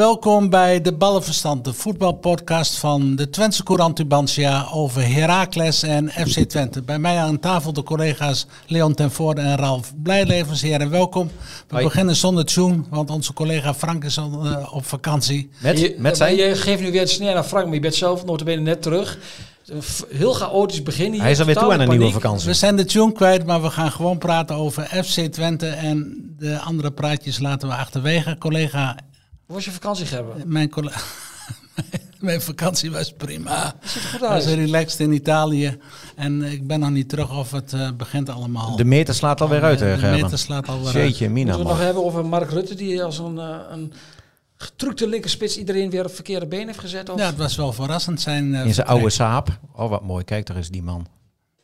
[0.00, 6.38] Welkom bij de Ballenverstand, de voetbalpodcast van de Twentse Courant Tubantia over Heracles en FC
[6.38, 6.82] Twente.
[6.82, 10.62] Bij mij aan tafel de collega's Leon ten Voorde en Ralf Blijlevens.
[10.62, 11.26] Heren, welkom.
[11.66, 11.84] We Hoi.
[11.84, 15.50] beginnen zonder tune, want onze collega Frank is al eh, op vakantie.
[15.58, 16.36] Met, je, met zijn...
[16.36, 19.18] Je geeft nu weer het sneer naar Frank, maar je bent zelf notabene net terug.
[20.08, 21.20] Heel chaotisch begin hier.
[21.22, 22.46] Hij is alweer toe aan een nieuwe vakantie.
[22.48, 26.58] We zijn de tune kwijt, maar we gaan gewoon praten over FC Twente en de
[26.58, 28.36] andere praatjes laten we achterwege.
[28.38, 28.96] Collega,
[29.46, 30.42] Hoe was je vakantie, Gerben?
[30.46, 30.92] mijn, colle-
[32.20, 33.74] mijn vakantie was prima.
[34.12, 34.44] Ik was uit.
[34.44, 35.78] relaxed in Italië
[36.16, 38.76] en ik ben nog niet terug of het eh, begint allemaal.
[38.76, 40.94] De meter slaat alweer uit, hè, De meter slaat alweer uit.
[40.94, 43.92] Jeetje, mina, Moeten we het nog hebben over Mark Rutte, die als een, eh, een
[44.62, 47.08] getrukte linkerspits iedereen weer op verkeerde been heeft gezet?
[47.08, 47.18] Of?
[47.18, 48.42] Ja, het was wel verrassend zijn.
[48.44, 48.88] eh, In zijn vertrek.
[48.88, 49.48] oude saap.
[49.74, 50.24] Oh, wat mooi.
[50.24, 51.06] Kijk, daar is die man.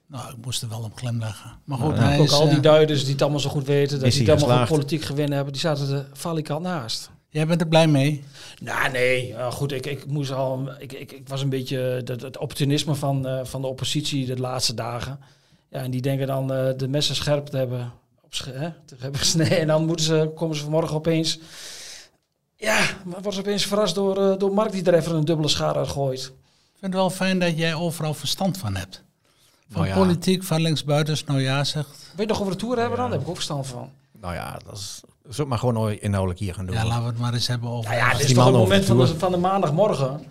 [0.08, 1.50] Nou, ik moest er wel op glimlachen.
[1.64, 4.00] Maar goed, hij ook is, al die eh, duiders die het allemaal zo goed weten,
[4.00, 7.10] dat die het allemaal goed politiek gewin hebben, die zaten er falikant naast.
[7.28, 8.24] Jij bent er blij mee?
[8.62, 9.30] Nou, nee.
[9.30, 12.94] Uh, goed, ik, ik, moest al, ik, ik, ik was een beetje het, het opportunisme
[12.94, 15.18] van, eh, van de oppositie de laatste dagen.
[15.70, 18.94] Ja, en die denken dan eh, de messen scherp te hebben, op sch- hè, te
[18.98, 19.58] hebben gesneden.
[19.58, 21.38] En dan moeten ze, komen ze vanmorgen opeens...
[22.56, 25.76] Ja, maar ze opeens verrast door, eh, door Mark die er even een dubbele schaar
[25.76, 26.20] uit gooit.
[26.20, 29.02] Ik vind het wel fijn dat jij overal verstand van hebt.
[29.68, 29.94] Van Nou ja.
[29.94, 31.88] politiek, van linksbuitens, nou ja zegt.
[31.88, 33.06] Weet je nog over de Tour hebben dan?
[33.06, 33.90] Daar heb ik ook verstand van.
[34.20, 35.00] Nou ja, dat is...
[35.22, 36.74] Zullen we maar gewoon inhoudelijk hier gaan doen.
[36.74, 37.90] Ja, laten we het maar eens hebben over...
[37.90, 40.20] Nou ja, dit is toch het moment de van de, van de maandagmorgen.
[40.20, 40.26] Ik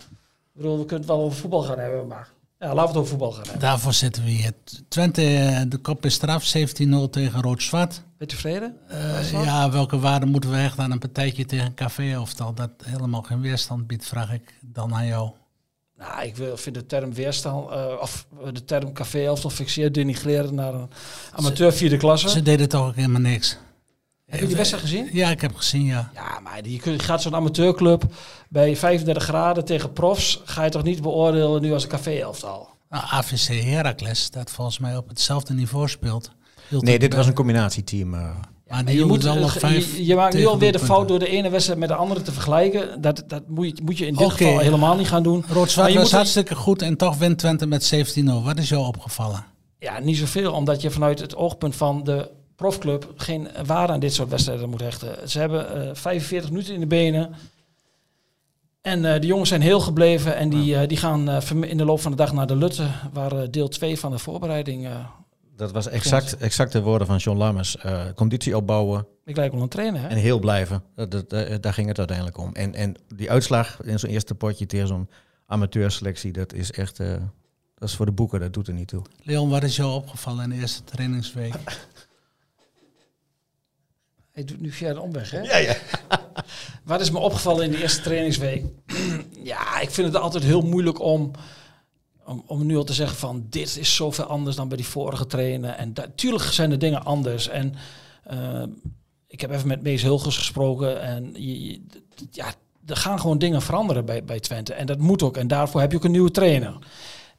[0.52, 2.28] bedoel, we kunnen het wel over voetbal gaan hebben, maar...
[2.58, 3.58] Ja, laten we het over voetbal gaan.
[3.58, 4.52] Daarvoor zitten we hier.
[4.88, 7.94] Twente, eh, de kop is straf, 17-0 tegen Rood-Zwart.
[7.94, 8.76] Ben je tevreden?
[8.88, 12.70] Eh, ja, welke waarde moeten we hechten aan een partijtje tegen Café of dat dat
[12.84, 15.30] helemaal geen weerstand biedt, vraag ik dan aan jou.
[15.98, 20.54] Nou, ik wil- vind de term weerstand, eh, of de term café elftal fixeer denigreren
[20.54, 20.88] naar een
[21.32, 22.28] amateur vierde klasse.
[22.28, 23.56] Ze deden toch ook helemaal niks.
[24.26, 25.08] Heb je die wedstrijd gezien?
[25.12, 26.10] Ja, ik heb gezien, ja.
[26.14, 28.04] Ja, maar die kun- gaat zo'n amateurclub
[28.48, 32.68] bij 35 graden tegen profs, ga je toch niet beoordelen nu als een café elftal?
[32.90, 36.30] Nou, AVC Heracles, dat volgens mij op hetzelfde niveau speelt.
[36.68, 38.14] hield Nee, dit bij- was een combinatieteam.
[38.14, 38.20] eh.
[38.68, 41.18] Maar die je, moet, wel nog je- vijf je, maakt nu alweer de fout door
[41.18, 43.00] de ene wedstrijd met de andere te vergelijken.
[43.00, 45.44] Dat, dat moet, je, moet je in dit geval helemaal niet gaan doen.
[45.48, 48.42] Rood-Zwart je was hartstikke goed en toch wint Twente met 17-0.
[48.44, 49.44] Wat is jou opgevallen?
[49.78, 54.12] Ja, niet zoveel, omdat je vanuit het oogpunt van de profclub geen waarde aan dit
[54.14, 55.28] soort wedstrijden moet hechten.
[55.30, 57.34] Ze hebben eh 45 minuten in de benen.
[58.82, 61.28] En eh de jongens zijn heel gebleven en die, eh, die gaan
[61.64, 64.86] in de loop van de dag naar de Lutte, waar deel 2 van de voorbereiding.
[64.86, 65.04] eh
[65.56, 67.76] Dat was exact, exact de woorden van John Lammers.
[67.76, 70.06] Eh, conditie opbouwen ik lijk wel een trainer, hè?
[70.08, 70.82] en heel blijven.
[70.94, 72.50] Dat, dat, dat- daar ging het uiteindelijk om.
[72.54, 75.08] En, en die uitslag in zo'n eerste potje tegen zo'n
[75.46, 77.00] amateurselectie, dat is echt...
[77.00, 77.08] eh,
[77.74, 79.02] dat is voor de boeken, dat doet er niet toe.
[79.22, 81.54] Leon, wat is jou opgevallen in de eerste trainingsweek?
[84.36, 85.40] Hij doet nu via de omweg, hè?
[85.40, 85.76] Ja, ja.
[86.84, 88.64] Wat is me opgevallen in de eerste trainingsweek?
[89.52, 91.30] ja, ik vind het altijd heel moeilijk om,
[92.24, 93.46] om, om nu al te zeggen van...
[93.50, 95.78] dit is zoveel anders dan bij die vorige trainen.
[95.78, 97.48] En natuurlijk zijn de dingen anders.
[97.48, 97.74] En
[98.24, 98.62] eh,
[99.26, 101.02] ik heb even met Mees Hulgers gesproken.
[101.02, 101.80] En je,
[102.30, 102.54] ja,
[102.86, 104.74] er gaan gewoon dingen veranderen bij, bij Twente.
[104.74, 105.36] En dat moet ook.
[105.36, 106.78] En daarvoor heb je ook een nieuwe trainer.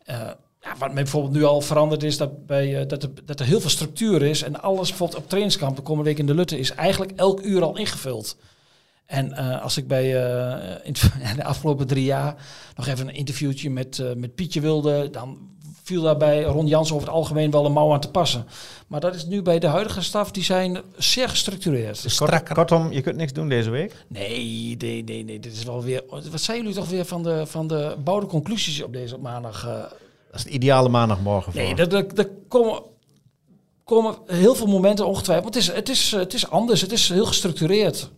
[0.04, 0.30] Eh,
[0.68, 3.46] ja, wat mij bijvoorbeeld nu al veranderd is dat, bij, eh, dat, er, dat er
[3.46, 4.44] heel veel structuur is.
[4.44, 7.64] En alles bijvoorbeeld op trainingskamp de komende week in de Lutte is eigenlijk elk uur
[7.64, 8.38] al ingevuld.
[9.08, 10.94] En eh, als ik bij eh, in
[11.36, 12.36] de afgelopen drie jaar
[12.76, 15.38] nog even een interviewtje met, eh, met Pietje wilde, dan
[15.84, 18.46] viel daarbij Ron Jans over het algemeen wel een mouw aan te passen.
[18.88, 22.04] Maar dat is nu bij de huidige staf, die zijn zeer gestructureerd.
[22.06, 22.56] Strakker.
[22.56, 24.06] Kortom, je kunt niks doen deze week.
[24.08, 26.04] Nee, nee, nee, nee, dit is wel weer...
[26.10, 29.90] Wat zijn jullie toch weer van de, van de bouwde conclusies op deze maandag?
[30.38, 31.62] Eh, Dat is het ideale maandagmorgen voor.
[31.62, 32.82] Nee, er, er, er komen,
[33.84, 35.54] komen heel veel momenten ongetwijfeld.
[35.54, 38.10] Het is, het, is, het is anders, het is heel gestructureerd.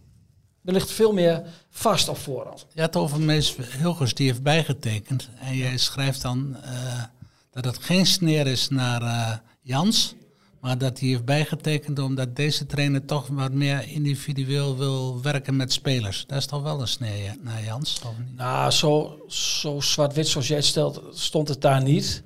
[0.64, 2.66] Er ligt veel meer vast op voorhand.
[2.74, 5.30] Je had over Mees Hilgers, die heeft bijgetekend.
[5.40, 7.04] En jij schrijft dan eh,
[7.52, 10.16] dat het geen sneer is naar eh, Jans.
[10.62, 15.74] Maar dat hij heeft bijgetekend omdat deze trainer toch wat meer individueel wil werken met
[15.74, 16.26] spelers.
[16.28, 18.14] Dat is toch wel een sneer naar Jans, of?
[18.36, 22.24] Nou, zo, zo zwart-wit zoals jij het stelt, stond het daar niet.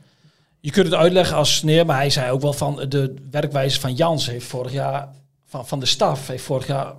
[0.60, 3.94] Je kunt het uitleggen als sneer, maar hij zei ook wel van de werkwijze van
[3.94, 5.10] Jans heeft vorig jaar,
[5.46, 6.94] van, van de staf, heeft vorig jaar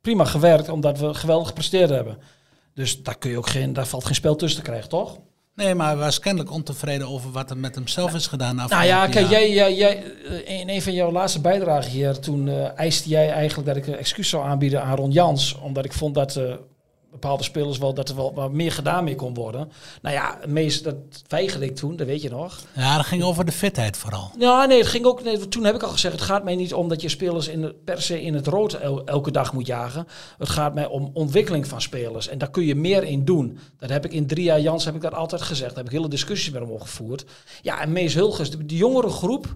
[0.00, 2.18] prima gewerkt, omdat we geweldig gepresteerd hebben.
[2.74, 5.18] Dus daar, kun je ook geen, daar valt geen spel tussen te krijgen, toch?
[5.60, 8.56] Nee, maar hij was kennelijk ontevreden over wat er met hemzelf is gedaan.
[8.56, 10.02] Nou ja, kijk, jij, jij, jij,
[10.44, 13.96] in een van jouw laatste bijdragen hier, toen eh, eiste jij eigenlijk dat ik een
[13.96, 15.58] excuus zou aanbieden aan Ron Jans.
[15.62, 16.54] Omdat ik vond dat, eh,
[17.10, 19.70] bepaalde spelers wel dat er wel wat meer gedaan mee kon worden.
[20.02, 20.96] Nou ja, meest dat
[21.28, 22.60] weigerde ik toen, dat weet je nog.
[22.72, 24.30] Ja, dat ging over de fitheid vooral.
[24.38, 25.22] Ja, nee, het ging ook.
[25.22, 27.60] Nee, toen heb ik al gezegd: het gaat mij niet om dat je spelers in
[27.60, 28.72] de, per se in het rood
[29.04, 30.06] elke dag moet jagen.
[30.38, 32.28] Het gaat mij om ontwikkeling van spelers.
[32.28, 33.58] En daar kun je meer in doen.
[33.78, 35.68] Dat heb ik in drie jaar Jans heb ik dat altijd gezegd.
[35.68, 37.24] Daar heb ik hele discussies met hem opgevoerd.
[37.62, 39.54] Ja, en Mees Hulges, de, de jongere groep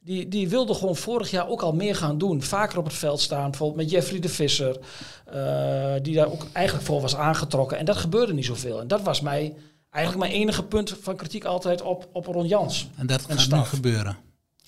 [0.00, 2.42] die, die wilde gewoon vorig jaar ook al meer gaan doen.
[2.42, 3.50] Vaker op het veld staan.
[3.50, 4.78] Bijvoorbeeld met Jeffrey de Visser.
[5.34, 7.78] Uh, die daar ook eigenlijk voor was aangetrokken.
[7.78, 8.80] En dat gebeurde niet zoveel.
[8.80, 9.54] En dat was mij
[9.90, 12.88] eigenlijk mijn enige punt van kritiek altijd op, op Ron Jans.
[12.96, 14.16] En dat gaat nu gebeuren.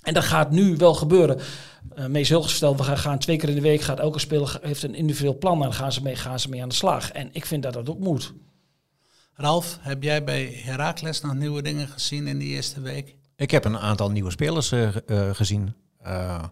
[0.03, 1.41] En dat gaat nu wel gebeuren.
[1.99, 3.81] Uh, Mees heel gesteld, we gaan, gaan, twee keer in de week.
[3.81, 5.57] Gaat elke speler heeft een individueel plan.
[5.57, 7.13] En dan gaan ze, mee, gaan ze mee aan de slag.
[7.13, 8.33] En ik vind dat dat ook moet.
[9.35, 13.17] Ralf, heb jij bij Herakles nog nieuwe dingen gezien in die eerste week?
[13.41, 14.89] Ik heb een aantal nieuwe spelers uh,
[15.33, 15.75] gezien.
[16.07, 16.43] Uh,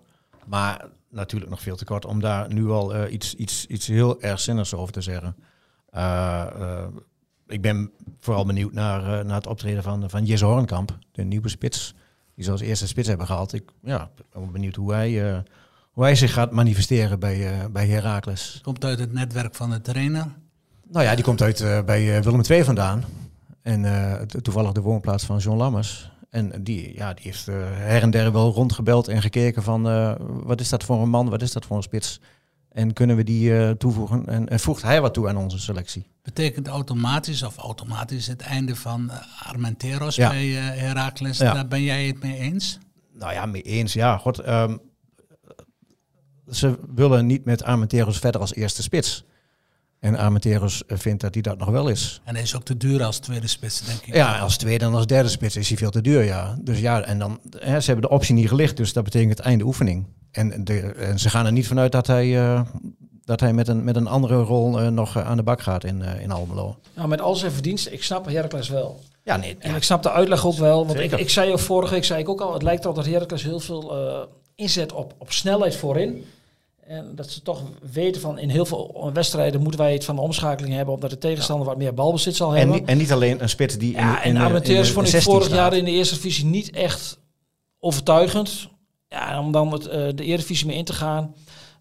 [0.47, 4.41] maar natuurlijk nog veel te kort om daar nu al iets, iets, iets heel erg
[4.41, 5.37] zinnigs over te zeggen.
[7.47, 7.91] ik ben
[8.21, 11.95] vooral benieuwd naar, naar het optreden van, van Jesse Hornkamp, de nieuwe spits.
[12.35, 13.53] Die ze als eerste spits hebben gehaald.
[13.53, 15.43] Ik ja, ben benieuwd hoe hij,
[15.93, 18.61] hoe hij zich gaat manifesteren bij, bij Heracles.
[18.63, 20.27] Komt uit het netwerk van de trainer?
[20.87, 23.05] Nou ja, die komt uit bij Willem II vandaan.
[23.63, 26.11] En toevallig de woonplaats van John Lammers.
[26.39, 30.15] En die, ja, die heeft uh, her en der wel rondgebeld en gekeken van uh,
[30.19, 32.21] wat is dat voor een man, wat is dat voor een spits.
[32.69, 34.27] En kunnen we die uh, toevoegen?
[34.27, 36.07] En, en, voegt hij wat toe aan onze selectie?
[36.23, 39.11] Betekent automatisch of automatisch het einde van
[39.43, 40.29] Armenteros ja.
[40.29, 41.39] bij Heracles?
[41.39, 41.53] Ja.
[41.53, 42.79] Daar ben jij het mee eens?
[43.13, 43.93] Nou ja, mee eens.
[43.93, 44.49] Ja, god.
[44.49, 44.81] Um,
[46.51, 49.25] ze willen niet met Armenteros verder als eerste spits.
[50.01, 52.21] En Armenteros eh, vindt dat hij dat nog wel is.
[52.25, 54.15] En hij is ook te duur als tweede spits, denk ik.
[54.15, 56.59] Ja, als tweede en als derde spits is hij veel te duur, ja.
[56.61, 59.47] Dus ja, en dan, hè, ze hebben de optie niet gelicht, dus dat betekent het
[59.47, 60.07] einde oefening.
[60.31, 62.61] En, de, en ze gaan er niet vanuit dat hij, uh,
[63.25, 66.01] dat hij met, een, met een andere rol uh, nog aan de bak gaat in,
[66.01, 66.77] uh, in Almelo.
[66.95, 69.01] Nou, met al zijn verdiensten, ik snap Heracles wel.
[69.25, 69.57] Ja, nee.
[69.59, 72.21] En ik snap de uitleg ook wel, want ik, ik, zei ook vorige week, zei
[72.21, 73.93] ik ook al, het lijkt erop dat Heracles heel veel
[74.55, 76.25] inzet op, op snelheid voorin.
[76.89, 77.63] En dat ze toch
[77.93, 81.19] weten van in heel veel wedstrijden moeten wij het van de omschakeling hebben, omdat de
[81.19, 82.77] tegenstander wat meer balbezit zal hebben.
[82.77, 83.93] En, en niet alleen een spits die.
[83.93, 87.19] Ja, in, en Amateurs vond ik vorig jaar in de eerste divisie niet echt
[87.79, 88.69] overtuigend.
[89.09, 91.35] Ja, om dan uh, de Eredivisie mee in te gaan.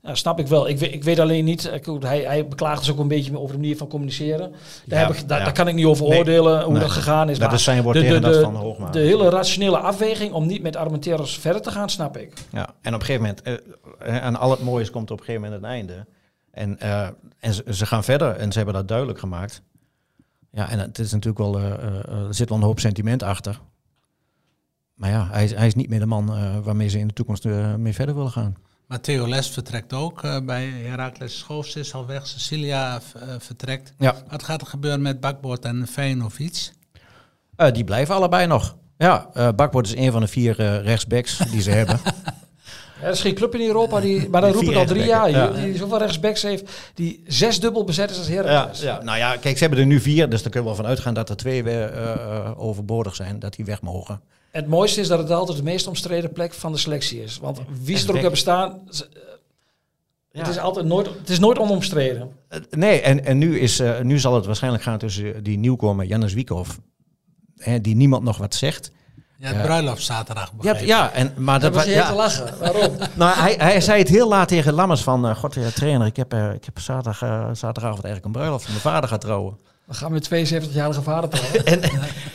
[0.08, 0.68] Ja, snap ik wel.
[0.68, 1.72] Ik weet, ik weet alleen niet.
[2.00, 4.54] Hij, hij beklaagt dus ook een beetje over de manier van communiceren.
[4.86, 7.40] Daar, heb ik, daar, kan ik niet over oordelen hoe dat gegaan is.
[7.40, 8.90] Dat is zijn woord de, de, de, van Hoogma.
[8.90, 12.34] De hele rationele afweging om niet met Armenteros verder te gaan, snap ik.
[12.52, 13.64] Ja, en op een gegeven moment,
[14.08, 16.06] uh, aan al het moois komt op een gegeven moment het einde.
[16.52, 17.08] En, uh,
[17.40, 19.62] en ze, ze, gaan verder en ze hebben dat duidelijk gemaakt.
[20.52, 21.72] Ja, en het is natuurlijk wel, uh,
[22.28, 23.62] er zit wel een hoop sentiment achter.
[24.94, 27.46] Maar ja, hij, hij is niet meer de man waarmee ze in de toekomst
[27.78, 28.56] mee verder willen gaan.
[28.88, 32.28] Matteo Les vertrekt ook uh, bij Herakles Schoofs is al weg.
[32.28, 33.94] Cecilia uh, vertrekt.
[33.98, 34.16] Ja.
[34.30, 36.72] Wat gaat er gebeuren met Bakboord en Vejanovic?
[37.58, 38.78] Uh, die blijven allebei nog.
[38.98, 42.00] Ja, Bakboord is een van de vier rechtsbacks die ze hebben.
[43.02, 45.30] Er is geen club in Europa, die, maar dat roep ik al drie jaar.
[45.30, 45.50] Ja.
[45.50, 48.82] Die zoveel rechtsbacks heeft, die zes dubbel bezet is als Heracles.
[48.82, 50.86] Ja, ja, nou ja, kijk, ze hebben er nu vier, dus daar kunnen we wel
[50.86, 51.92] van uitgaan dat er twee weer
[52.58, 54.22] overbodig zijn, dat die weg mogen.
[54.52, 57.38] Het mooiste is dat het altijd de meest omstreden plek van de selectie is.
[57.38, 58.82] Want wie ze er ook hebben staan,
[60.32, 60.44] ja.
[60.44, 62.32] Het is altijd nooit, het is nooit onomstreden.
[62.70, 66.34] Nee, en, en nu, is, uh, nu zal het waarschijnlijk gaan tussen die nieuwkomer Janus
[66.34, 66.80] Wiekhoff,
[67.56, 68.92] hè, die niemand nog wat zegt.
[69.40, 72.08] Ja, het bruiloft zaterdag Ja, ja, en, maar dat was je ja.
[72.08, 72.60] te lachen.
[72.60, 72.98] Waarom?
[73.14, 76.16] nou, hij, hij zei het heel laat tegen Lammers van, uh, god, ja, trainer, ik
[76.16, 77.18] heb, uh, ik heb zaterdag,
[77.58, 78.68] zaterdagavond eigenlijk een bruiloft.
[78.68, 79.58] Mijn vader gaat trouwen.
[79.86, 81.66] We gaan met 72-jarige vader trouwen.
[81.82, 81.82] en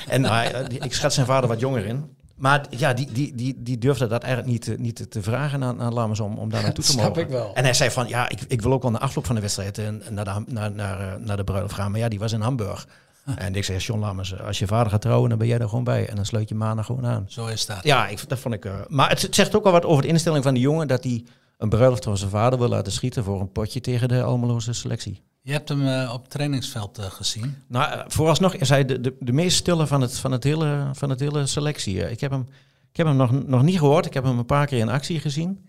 [0.09, 2.17] en nou, ik schat zijn vader wat jonger in.
[2.43, 5.93] Maar ja, die, die, die, die durfde dat eigenlijk niet, niet te vragen aan, aan
[5.93, 7.23] Lammers om, om daar naartoe te mogen.
[7.23, 7.51] ik wel.
[7.55, 9.79] En hij zei van, ja, ik, ik wil ook wel na afloop van de wedstrijd
[9.79, 11.91] en, naar, de, naar, naar, eh, naar de bruiloft gaan.
[11.91, 12.87] Maar ja, die was in Hamburg.
[13.37, 15.85] En ik zei, John Lammers, als je vader gaat trouwen, dan ben jij er gewoon
[15.85, 16.09] bij.
[16.09, 17.25] En dan sluit je maandag gewoon aan.
[17.29, 17.83] Zo is dat.
[17.83, 18.65] Ja, ik, dat vond ik...
[18.65, 20.89] Uh, maar het, zegt ook al wat over de instelling van die jongen...
[20.89, 21.25] dat hij
[21.59, 23.25] een bruiloft van zijn vader wil laten schieten...
[23.25, 25.23] voor een potje tegen de Almeloze selectie.
[25.41, 27.57] Je hebt hem uh, op het trainingsveld uh, gezien.
[27.67, 31.11] Nou, vooralsnog is hij de, de, de meest stille van het, van het, hele, van
[31.11, 32.11] het hele selectie.
[32.11, 32.49] ik heb hem
[32.91, 34.07] ik heb hem nog, nog niet gehoord.
[34.07, 35.67] Ik heb hem een paar keer in actie gezien.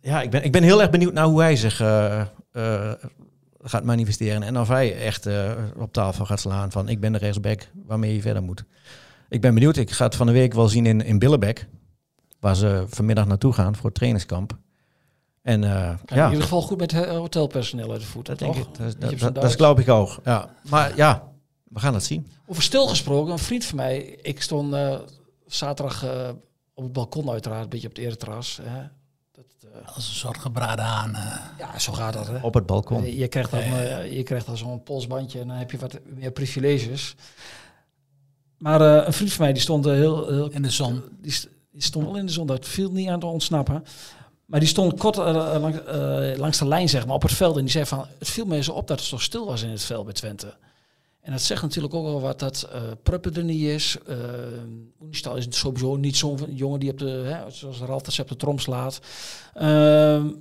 [0.00, 1.78] Ja, ik ben, ik ben heel erg benieuwd naar hoe hij zich
[3.64, 4.42] gaat manifesteren.
[4.42, 5.28] En of hij echt
[5.76, 8.64] op tafel gaat slaan van ik ben de rechtsback waarmee je verder moet.
[9.28, 9.76] Ik ben benieuwd.
[9.76, 11.68] Ik ga het van de week wel zien in, in Billebek.
[12.40, 14.58] Waar ze vanmiddag naartoe gaan voor het trainingskamp.
[15.42, 15.98] En, ja.
[16.06, 18.26] In ieder geval goed met hotelpersoneel uit de voet.
[18.26, 20.20] Dat, denk ik, dat, dat, dat, geloof ik ook.
[20.24, 20.54] Ja.
[20.68, 21.32] Maar ja,
[21.64, 22.30] we gaan het zien.
[22.46, 24.76] Over stil gesproken, een vriend van mij, ik stond
[25.46, 26.28] zaterdag uh,
[26.74, 28.60] op het balkon uiteraard, een beetje op het ereterras.
[28.62, 28.82] Hè.
[29.64, 31.10] Uh, Als een soort gebraden aan.
[31.10, 31.36] Uh.
[31.58, 32.26] Ja, zo gaat dat.
[32.26, 32.38] Hè?
[32.40, 33.04] Op het balkon.
[33.04, 35.98] Je, je krijgt dan, uh, je krijgt dan zo'n polsbandje en dan heb je wat
[36.04, 37.14] meer privileges.
[38.58, 41.02] Maar een vriend van mij die stond heel, heel in de zon.
[41.20, 41.34] Die,
[41.70, 42.46] die, stond wel in de zon.
[42.46, 43.84] Dat viel niet aan te ontsnappen.
[44.46, 45.80] Maar die stond kort lang,
[46.36, 48.62] langs de lijn zeg maar op het veld en die zei van het viel me
[48.62, 50.54] zo op dat het zo stil was in het veld bij Twente.
[51.24, 53.96] En dat zegt natuurlijk ook wel wat dat uh, Pruppen er niet is.
[54.08, 54.16] Uh,
[55.00, 58.36] Oenistal is sowieso niet zo'n jongen die op de, hè, zoals Ralf dat op de
[58.36, 59.00] trom slaat.
[59.56, 59.62] Uh,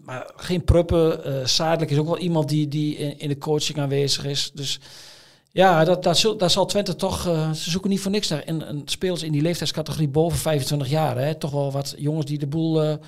[0.04, 1.20] maar geen Pruppen.
[1.28, 4.52] Uh, Zadelijk is ook wel iemand die, die in, in, de coaching aanwezig is.
[4.54, 4.80] Dus
[5.52, 7.28] ja, dat, dat, zul, dat zal Twente toch...
[7.28, 10.90] Uh, ze zoeken niet voor niks naar en, en spelers in die leeftijdscategorie boven 25
[10.90, 11.18] jaar.
[11.18, 11.36] Hè.
[11.36, 13.00] Toch wel wat jongens die de boel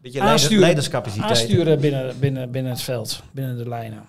[0.00, 1.30] Beetje aansturen, leiderscapaciteit.
[1.30, 4.04] aansturen binnen, binnen, binnen het veld, binnen de lijnen.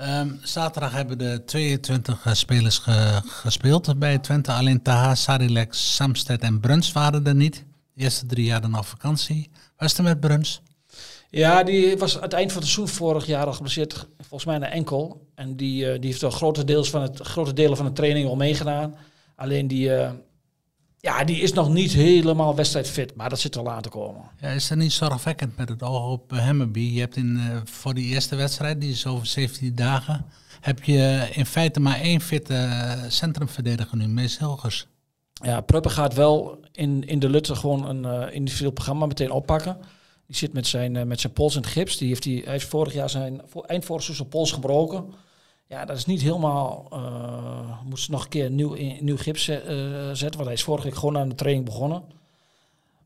[0.00, 4.52] Um, zaterdag hebben de 22 uh, spelers ge gespeeld bij Twente.
[4.52, 7.64] Alleen Taha, Sarilek, Samsted en Bruns waren er niet.
[7.94, 9.50] De eerste drie jaar dan op vakantie.
[9.76, 10.62] Was het er met Bruns?
[11.30, 14.06] Ja, die was aan het eind van het seizoen vorig jaar al geblesseerd.
[14.18, 15.26] Volgens mij een enkel.
[15.34, 18.28] En die, uh, die heeft wel grote, deels van het, grote delen van de training
[18.28, 18.94] al meegedaan.
[19.36, 20.10] Alleen die, uh,
[21.06, 24.22] ja, die is nog niet helemaal wedstrijdfit, maar dat zit er al aan te komen.
[24.40, 26.80] Ja, is er niet zorgwekkend met het oog op uh, Hammerby?
[26.80, 30.26] Je hebt in, uh, voor die eerste wedstrijd, die is over 17 dagen,
[30.60, 34.86] heb je in feite maar één fitte uh, centrumverdediger nu, Mees Hilgers.
[35.32, 39.76] Ja, Pruppen gaat wel in, in de Lutte gewoon een uh, individueel programma meteen oppakken.
[40.26, 41.96] Die zit met zijn, uh, met zijn pols in het gips.
[41.96, 45.04] Die heeft die, hij heeft vorig jaar zijn, eind vorig seizoen pols gebroken.
[45.68, 46.88] Ja, dat is niet helemaal.
[46.92, 49.56] Uh, moest nog een keer nieuw, in, nieuw gips uh,
[50.08, 50.30] zetten.
[50.30, 52.02] Want hij is vorige week gewoon aan de training begonnen.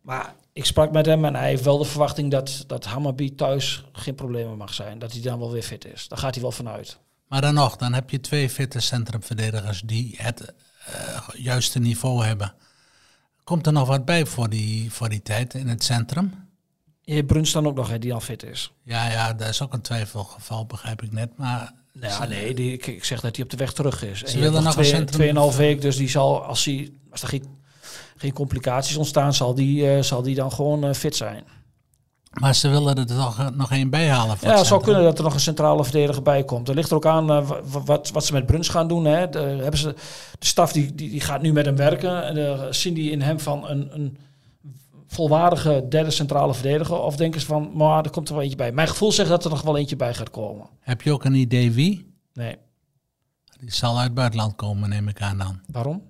[0.00, 3.84] Maar ik sprak met hem en hij heeft wel de verwachting dat, dat Hammerby thuis
[3.92, 4.98] geen problemen mag zijn.
[4.98, 6.08] Dat hij dan wel weer fit is.
[6.08, 6.98] Daar gaat hij wel vanuit.
[7.26, 10.54] Maar dan nog, dan heb je twee fitte centrumverdedigers die het
[10.88, 12.54] uh, juiste niveau hebben.
[13.44, 16.48] Komt er nog wat bij voor die, voor die tijd in het centrum?
[17.02, 18.72] Je hebt Bruns dan ook nog, hè, die al fit is.
[18.82, 21.36] Ja, ja, dat is ook een twijfelgeval, begrijp ik net.
[21.36, 24.22] Maar ja, nee, die, ik, ik, zeg dat hij op de weg terug is.
[24.22, 27.44] Ze willen nog twee, tweeënhalf week, dus die zal, als, hij, als er geen,
[28.16, 31.44] geen complicaties ontstaan, zal die, uh, zal die dan gewoon uh, fit zijn.
[32.30, 34.36] Maar ze willen er toch nog één bijhalen.
[34.40, 36.68] ja, het zou kunnen dat er nog een centrale verdediger bij komt.
[36.68, 37.50] Er ligt er ook aan uh,
[37.84, 39.04] wat, wat ze met Bruns gaan doen.
[39.04, 39.28] Hè.
[39.28, 39.94] De, hebben ze,
[40.38, 42.24] de staf die, die, die gaat nu met hem werken.
[42.24, 44.18] En de, zien die in hem van een, een
[45.10, 47.00] volwaardige derde centrale verdediger?
[47.00, 48.72] Of denken ze van, maar er komt er wel eentje bij?
[48.72, 50.66] Mijn gevoel zegt dat er nog wel eentje bij gaat komen.
[50.80, 52.14] Heb je ook een idee wie?
[52.32, 52.56] Nee.
[53.60, 55.60] Die zal uit het buitenland komen, neem ik aan dan.
[55.66, 56.02] Waarom?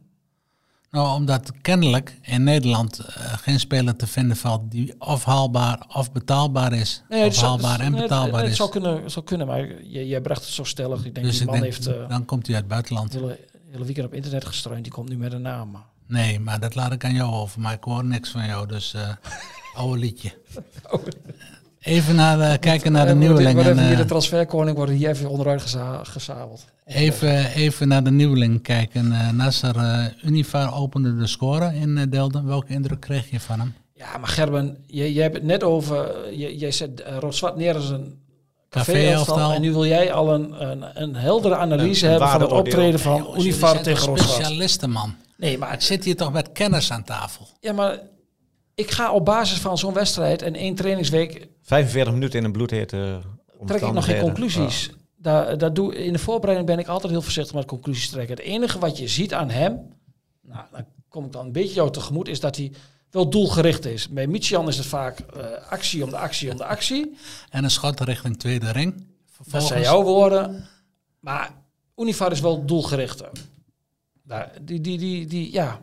[0.90, 6.12] Nou, omdat kennelijk in Nederland uh, geen speler te vinden valt die of haalbaar of
[6.12, 7.02] betaalbaar is.
[7.08, 8.56] Nee, of haalbaar zou, en betaalbaar het, het, is.
[8.56, 11.04] zou kunnen, zou kunnen, maar jij bracht het zo stellig.
[11.04, 11.88] Ik denk dus die man heeft...
[11.88, 13.12] Uh, dan komt hij uit het buitenland.
[13.12, 13.38] Hele,
[13.70, 15.76] hele weekend op internet gestreund, die komt nu met een naam.
[16.10, 17.60] Nee, maar dat laat ik aan jou over.
[17.60, 19.08] Maar ik hoor niks van jou, dus uh,
[19.80, 20.32] oude liedje.
[21.80, 23.54] Even naar, uh, kijken naar de nieuweling.
[23.54, 26.64] Wordt even hier de transferkoning worden hier even onderuit geza gezabeld.
[26.84, 29.06] Even, even naar de nieuweling kijken.
[29.06, 32.46] Uh, Nasser uh, Univar opende de score in Delden.
[32.46, 33.74] Welke indruk kreeg je van hem?
[33.94, 36.28] Ja, maar Gerben, jij, jij hebt het net over...
[36.36, 38.18] Jij zet uh, Rood-Zwart neer als een
[38.70, 39.52] café-elftal.
[39.52, 43.00] En nu wil jij al een, een, een heldere analyse een, hebben van het optreden
[43.00, 44.32] van Univar tegen Rood-Zwart.
[44.32, 45.14] specialisten, man.
[45.40, 47.48] Nee, maar ik zit hier toch met kennis aan tafel.
[47.60, 47.98] Ja, maar
[48.74, 51.48] ik ga op basis van zo'n wedstrijd en één trainingsweek...
[51.62, 52.96] 45 minuten in een bloedhete
[53.60, 54.86] uh, Trek ik nog geen conclusies.
[54.86, 54.94] Ja.
[55.16, 58.36] Daar, daar doe, in de voorbereiding ben ik altijd heel voorzichtig met conclusies trekken.
[58.36, 59.78] Het enige wat je ziet aan hem,
[60.42, 62.72] nou, dan kom ik dan een beetje jou tegemoet, is dat hij
[63.10, 64.08] wel doelgericht is.
[64.08, 67.16] Bij Michian is het vaak uh, actie om de actie om de actie.
[67.50, 69.06] En een schot richting tweede ring.
[69.26, 69.52] Vervolgens...
[69.52, 70.68] Dat zijn jouw woorden.
[71.20, 71.52] Maar
[71.96, 73.30] Univar is wel doelgerichter.
[74.30, 75.80] Nou, die, die, die, die, ja.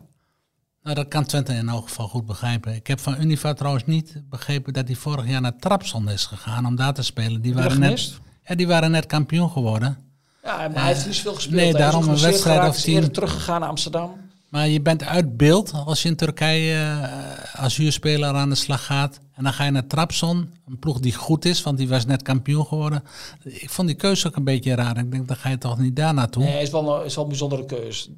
[0.84, 2.76] Nou, dat kan Twente in elk geval goed begrijpen.
[2.76, 6.66] Ik heb van Univa trouwens niet begrepen dat hij vorig jaar naar Trapson is gegaan
[6.66, 7.42] om daar te spelen.
[7.42, 9.98] Die waren, net, ja, die waren net kampioen geworden.
[10.44, 11.62] Ja, maar uh, hij heeft niet zoveel gespeeld.
[11.62, 13.12] Nee, daarom een wedstrijd of tien.
[13.12, 14.12] teruggegaan naar Amsterdam.
[14.50, 18.86] Maar je bent uit beeld als je in Turkije uh, als huurspeler aan de slag
[18.86, 19.20] gaat.
[19.34, 22.22] En dan ga je naar Trapson, een ploeg die goed is, want die was net
[22.22, 23.04] kampioen geworden.
[23.44, 24.98] Ik vond die keuze ook een beetje raar.
[24.98, 26.44] Ik denk, dan ga je toch niet daar naartoe?
[26.44, 28.10] Nee, is wel een, is wel een bijzondere keuze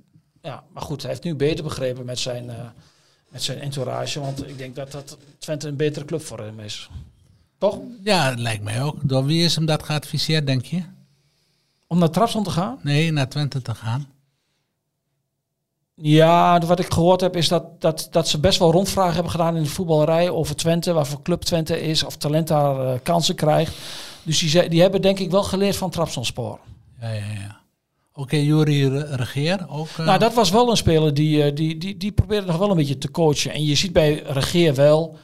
[0.41, 2.55] ja, maar goed, hij heeft nu beter begrepen met zijn, uh,
[3.29, 4.19] met zijn entourage.
[4.19, 6.89] Want ik denk dat dat Twente een betere club voor hem is.
[7.57, 7.79] Toch?
[8.03, 8.95] Ja, dat lijkt mij ook.
[9.01, 10.83] Door wie is hem dat geadviseerd, denk je?
[11.87, 12.79] Om naar Trapson te gaan?
[12.81, 14.07] Nee, naar Twente te gaan.
[16.01, 19.55] Ja, wat ik gehoord heb is dat, dat, dat ze best wel rondvragen hebben gedaan
[19.55, 23.75] in de voetballerij over Twente, waarvoor club Twente is, of talent daar uh, kansen krijgt.
[24.23, 26.59] Dus die, die hebben denk ik wel geleerd van Trapsonspoor.
[27.01, 27.58] Ja, ja, ja.
[28.19, 29.87] Oké, okay, Jury Regeer ook.
[29.87, 30.05] Uh...
[30.05, 32.77] Nou, dat was wel een speler die, uh, die, die, die probeerde nog wel een
[32.77, 33.51] beetje te coachen.
[33.51, 35.17] En je ziet bij Regeer wel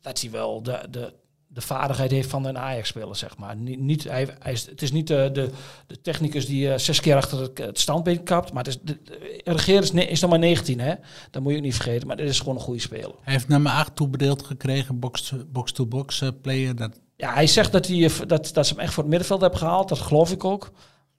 [0.00, 1.12] dat hij wel de, de,
[1.46, 3.56] de vaardigheid heeft van een Ajax-speler, zeg maar.
[3.56, 5.50] Niet, niet, hij, hij is, het is niet de, de,
[5.86, 8.98] de technicus die uh, zes keer achter het, het standbeen kapt, maar het is, de,
[9.04, 10.94] de regeer is, is nog maar 19, hè.
[11.30, 13.14] Dat moet je ook niet vergeten, maar dit is gewoon een goede speler.
[13.20, 16.76] Hij heeft nummer 8 toebedeeld gekregen, box-to-box box to box, uh, player.
[16.76, 17.00] Dat...
[17.16, 19.88] Ja, hij zegt dat, hij, dat, dat ze hem echt voor het middenveld hebben gehaald,
[19.88, 20.72] dat geloof ik ook.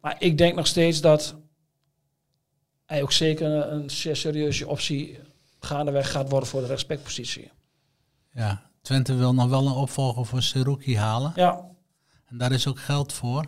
[0.05, 1.35] Maar ik denk nog steeds dat
[2.85, 5.19] hij ook zeker een, een zeer serieuze optie
[5.59, 7.51] gaandeweg gaat worden voor de respectpositie.
[8.31, 11.31] Ja, Twente wil nog wel een opvolger voor Seruki halen.
[11.35, 11.69] Ja.
[12.25, 13.45] En daar is ook geld voor.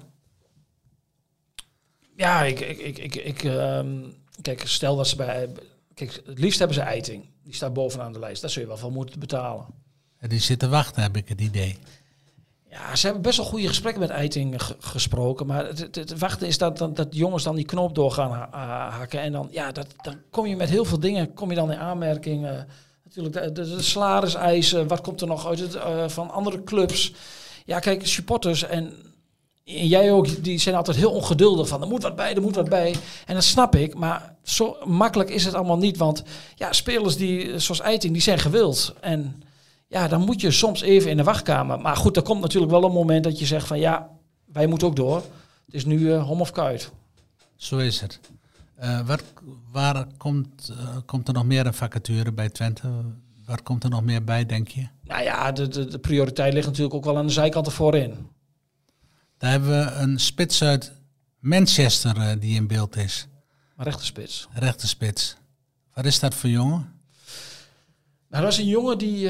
[2.15, 5.49] Ja, ik, ik, ik, ik, ik um, kijk, stel dat ze bij,
[5.93, 7.29] kijk, het liefst hebben ze Eiting.
[7.43, 8.41] Die staat bovenaan de lijst.
[8.41, 9.65] Daar zul je wel van moeten betalen.
[10.19, 11.77] Ja, die zitten wachten, heb ik het idee.
[12.69, 15.45] Ja, ze hebben best wel goede gesprekken met Eiting gesproken.
[15.45, 19.21] Maar het, wachten is dat, dat, dat jongens dan die knoop door gaan ha hakken.
[19.21, 21.77] En dan, ja, dat, dan kom je met heel veel dingen kom je dan in
[21.77, 22.45] aanmerking.
[22.45, 22.51] Uh,
[23.03, 24.87] natuurlijk de, de, de salariseisen.
[24.87, 27.13] Wat komt er nog uit het, uh, van andere clubs?
[27.65, 28.93] Ja, kijk, supporters en,
[29.65, 32.55] en jij ook, die zijn altijd heel ongeduldig van er moet wat bij, er moet
[32.55, 32.95] wat bij.
[33.25, 35.97] En dat snap ik, maar zo makkelijk is het allemaal niet.
[35.97, 36.23] Want
[36.55, 38.93] ja, spelers die, zoals Eiting, die zijn gewild.
[38.99, 39.43] En
[39.87, 41.79] ja, dan moet je soms even in de wachtkamer.
[41.79, 44.09] Maar goed, er komt natuurlijk wel een moment dat je zegt van ja,
[44.45, 45.23] wij moeten ook door.
[45.65, 46.91] Het is nu uh, hom of kuit.
[47.55, 48.19] Zo is het.
[48.79, 49.19] Uh, waar,
[49.71, 52.89] waar komt, uh, komt er nog meer een vacature bij Twente?
[53.45, 54.87] Waar komt er nog meer bij, denk je?
[55.03, 58.29] Nou ja, de, de, de prioriteit ligt natuurlijk ook wel aan de zijkant ervoor in.
[59.37, 60.91] Daar hebben we een spits uit
[61.39, 63.27] Manchester uh, die in beeld is.
[63.77, 64.47] Rechterspits.
[64.53, 65.37] Rechterspits.
[65.93, 66.95] Wat is dat voor jongen?
[68.29, 69.29] Nou, dat was een jongen die,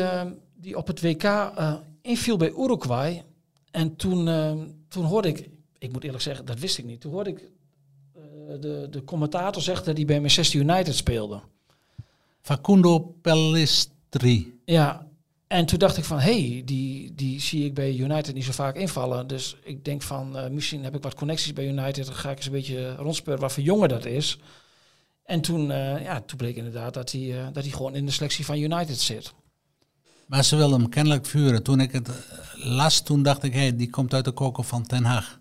[0.60, 3.24] die op het WK uh, inviel bij Uruguay.
[3.72, 4.52] En toen, uh,
[4.88, 7.02] toen hoorde ik, ik moet eerlijk zeggen, dat wist ik niet.
[7.02, 8.24] Toen hoorde ik uh,
[8.60, 11.42] de, de commentator zeggen dat hij bij Manchester United speelde.
[12.42, 14.60] Facundo Pellistri.
[14.66, 15.08] Ja,
[15.48, 18.52] en toen dacht ik van, hé, hey, die, die zie ik bij United niet zo
[18.52, 19.28] vaak invallen.
[19.28, 22.06] Dus ik denk van, misschien heb ik wat connecties bij United.
[22.06, 24.38] Dan ga ik eens een beetje rondspeuren wat voor jongen dat is.
[25.24, 28.58] En toen, ja, toen bleek inderdaad dat hij, dat hij gewoon in de selectie van
[28.58, 29.34] United zit.
[30.28, 31.64] Maar ze willen hem kennelijk vuren.
[31.64, 32.10] Toen ik het
[32.54, 35.40] las, toen dacht ik, hé, hey, die komt uit de koker van Ten Haag.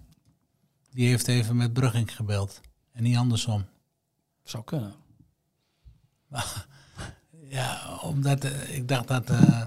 [0.90, 2.60] Die heeft even met Brugging gebeld.
[2.92, 3.64] En niet andersom.
[4.44, 4.94] Zou kunnen.
[7.48, 9.62] ja, omdat uh, ik dacht dat, uh,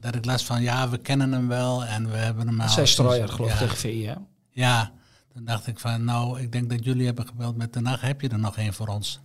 [0.00, 2.68] dat ik las van, ja, we kennen hem wel en we hebben hem al...
[2.68, 4.14] Zij strooier, geloof ik, tegen VI, hè?
[4.50, 4.92] Ja,
[5.32, 8.00] toen dacht ik van, nou, ik denk dat jullie hebben gebeld met Ten Haag.
[8.00, 9.20] Heb je er nog één voor ons?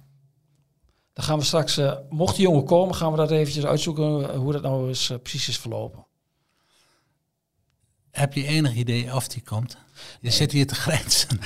[1.16, 4.52] Dan gaan we straks, uh, mocht die jongen komen, gaan we dat eventjes uitzoeken hoe
[4.52, 6.06] dat nou is, uh, precies is verlopen.
[8.12, 9.78] Heb je enig idee of die komt?
[9.94, 10.32] Je nee.
[10.32, 11.40] zit hier te grenzen.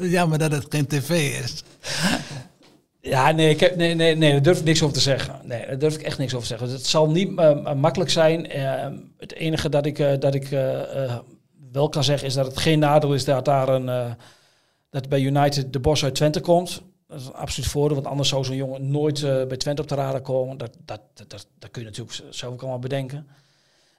[0.16, 1.62] Jammer dat het geen tv is.
[3.00, 5.40] Ja, nee, ik heb, nee, nee, nee, daar durf ik niks over te zeggen.
[5.42, 6.68] Nee, daar durf ik echt niks over te zeggen.
[6.68, 8.50] Dus het zal niet uh, makkelijk zijn.
[9.18, 10.48] het enige dat ik, dat ik
[11.72, 14.16] wel kan zeggen is dat het geen nadeel is dat daar een
[14.90, 16.82] dat bij United de Bos uit Twente komt.
[17.06, 19.88] Dat is een absoluut voordeel, want anders zou zo'n jongen nooit uh, bij Twente op
[19.88, 20.56] de radar komen.
[20.56, 23.26] Dat, dat, dat, dat, dat kun je natuurlijk zelf ook allemaal bedenken.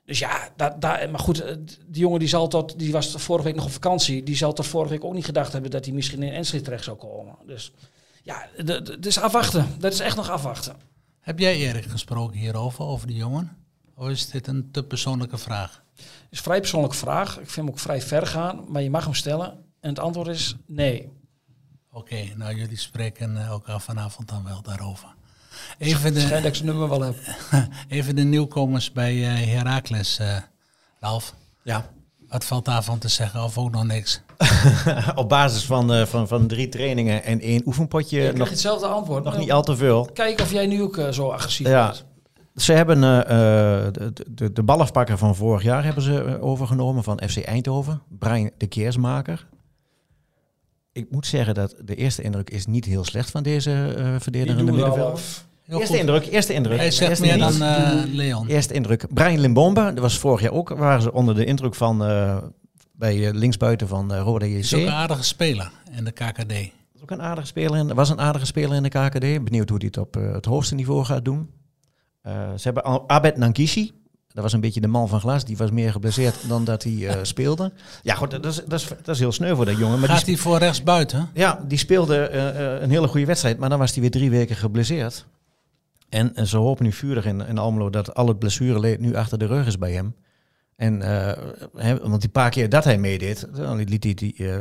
[0.06, 1.44] Dus ja, dat, dat, maar goed,
[1.88, 4.24] die jongen die, zal tot, die was vorige week nog op vakantie.
[4.24, 6.84] Die zal tot vorige week ook niet gedacht hebben dat hij misschien in Enschede terecht
[6.84, 7.36] zou komen.
[7.46, 7.72] Dus
[8.24, 9.68] ja, het is afwachten.
[9.80, 10.76] Dat is echt nog afwachten.
[11.20, 13.58] Heb jij Erik gesproken hierover, over die jongen?
[13.96, 15.84] Of is dit een te persoonlijke vraag?
[15.96, 17.30] Het is een vrij persoonlijke vraag.
[17.30, 19.48] Ik vind hem ook vrij ver gaan, maar je mag hem stellen.
[19.80, 21.10] En het antwoord is nee.
[21.96, 25.08] Oké, okay, nou jullie spreken uh, elkaar vanavond dan wel daarover.
[25.78, 27.16] Even de, dat ik zijn nummer wel heb.
[27.88, 30.38] even de nieuwkomers bij uh, Heracles, uh,
[31.00, 31.34] Ralf.
[31.64, 31.86] Ja.
[32.30, 34.22] Wat valt daarvan te zeggen of ook nog niks?
[35.16, 38.22] Op basis van, uh, van, van drie trainingen en één oefenpotje.
[38.22, 39.24] Je nog hetzelfde antwoord.
[39.24, 40.10] Nog niet al te veel.
[40.14, 41.86] Kijk of jij nu ook uh, zo agressief ja.
[41.86, 42.06] bent.
[42.56, 43.04] Ze hebben uh,
[43.92, 48.02] de, de, de balafpakker van vorig jaar hebben ze overgenomen van FC Eindhoven.
[48.10, 49.48] Brian de Keersmaker
[50.96, 54.72] ik moet zeggen dat de eerste indruk is niet heel slecht van deze uh, verdedigende
[54.72, 55.22] middenvelder.
[55.68, 56.78] Eerste indruk, eerste indruk.
[56.78, 58.48] Hij zegt eerste meer dan uh, Leon.
[58.48, 59.14] Eerste indruk.
[59.14, 62.38] Brian Limbomba, dat was vorig jaar ook, waren ze onder de indruk van uh,
[62.92, 64.58] bij linksbuiten van uh, Roda JC.
[64.58, 66.52] Is ook een aardige speler in de KKD.
[66.52, 69.44] Is ook een aardige speler in, was een aardige speler in de KKD.
[69.44, 71.50] Benieuwd hoe hij het op het hoogste niveau gaat doen.
[72.56, 73.92] ze hebben Abed Nangishi,
[74.36, 75.46] dat was een beetje de man van glas.
[75.46, 77.72] Die was meer geblesseerd dan dat hij uh, speelde.
[78.02, 80.00] Ja, goed, dat is, dat, is, dat is heel sneu voor dat jongen.
[80.00, 81.30] Maar Gaat hij voor rechts buiten?
[81.34, 83.58] Ja, die speelde uh, een hele goede wedstrijd.
[83.58, 85.26] Maar dan was hij weer drie weken geblesseerd.
[86.10, 89.38] En, en ze hopen nu vurig in, in Almelo dat al het blessureleed nu achter
[89.38, 90.16] de rug is bij hem.
[90.76, 91.32] En, uh,
[91.76, 94.56] he, want die paar keer dat hij meedeed, dan liet die, die, uh,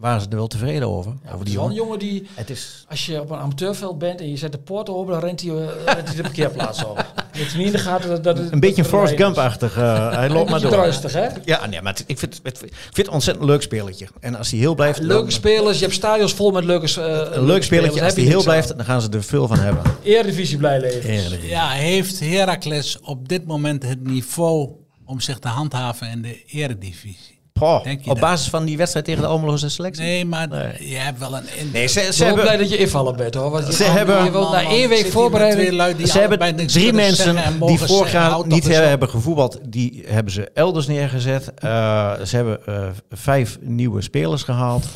[0.00, 1.12] waren ze er wel tevreden over.
[1.24, 1.74] Ja, over die jongen.
[1.74, 2.84] jongen die, het is...
[2.88, 5.50] als je op een amateurveld bent en je zet de poort open, dan rent hij,
[5.50, 7.04] uh, rent hij de parkeerplaats op.
[7.30, 9.74] Heeft niet in de gaten dat, dat het, Een beetje Forrest Gump-achtig.
[9.74, 10.84] hij loopt maar door.
[10.84, 11.26] rustig, hè?
[11.44, 14.06] Ja, nee, maar het, ik, vind, het, ik vind het een ontzettend leuk spelletje.
[14.20, 14.98] En als hij heel blijft...
[14.98, 18.42] Ja, leuke spelers, je hebt stadions vol met leuke Een leuk spelletje, als hij heel
[18.42, 19.82] blijft, dan gaan ze er veel van hebben.
[20.02, 21.48] Eredivisie blij leven.
[21.48, 24.78] Ja, heeft Heracles op dit moment het niveau
[25.10, 27.38] om zich te handhaven in de eredivisie.
[27.52, 28.20] Poh, op dat?
[28.20, 30.02] basis van die wedstrijd tegen de Almeloze selectie?
[30.04, 30.88] Nee, maar nee.
[30.88, 31.44] je hebt wel een...
[31.72, 32.42] Nee, ze, ze hebben...
[32.42, 33.50] blij dat je invallen bent hoor.
[33.50, 34.24] Want je ze hebben...
[34.24, 36.08] Je wilt na één week voorbereiden...
[36.08, 41.52] Ze hebben drie mensen die vorig jaar niet hebben gevoetbald, die hebben ze elders neergezet.
[41.64, 44.86] Uh, ze hebben uh, vijf nieuwe spelers gehaald.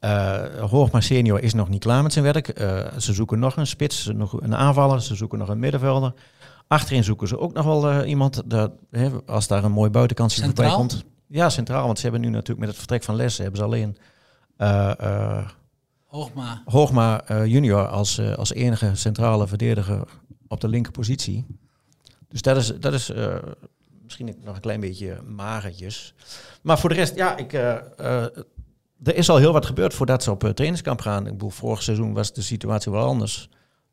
[0.00, 0.36] Uh,
[0.70, 2.60] Hoogma senior is nog niet klaar met zijn werk.
[2.60, 6.12] Uh, ze zoeken nog een spits, nog een aanvaller, ze zoeken nog een middenvelder.
[6.68, 10.44] Achterin zoeken ze ook nog wel uh, iemand, dat, hè, als daar een mooi buitenkansje
[10.44, 11.04] voorbij komt.
[11.26, 13.96] Ja, centraal, want ze hebben nu natuurlijk met het vertrek van Les, hebben ze alleen
[14.58, 15.48] uh, uh,
[16.06, 20.02] Hoogma, Hoogma junior als, als enige centrale verdediger
[20.48, 21.46] op de linker positie.
[22.28, 23.12] Dus dat is, dat is
[24.02, 26.14] misschien nog een klein beetje magertjes.
[26.62, 30.40] Maar voor de rest, ja, ik, er is al heel wat gebeurd voordat ze op
[30.40, 31.26] trainingskamp gaan.
[31.26, 33.48] Ik bedoel, vorig seizoen was de situatie wel anders.